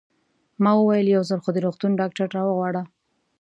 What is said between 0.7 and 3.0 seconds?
وویل: یو ځل خو د روغتون ډاکټر را وغواړه.